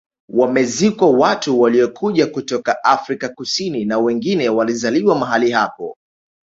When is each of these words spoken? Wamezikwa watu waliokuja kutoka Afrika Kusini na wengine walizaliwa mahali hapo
Wamezikwa 0.29 1.09
watu 1.11 1.61
waliokuja 1.61 2.27
kutoka 2.27 2.83
Afrika 2.83 3.29
Kusini 3.29 3.85
na 3.85 3.97
wengine 3.99 4.49
walizaliwa 4.49 5.15
mahali 5.19 5.51
hapo 5.51 5.97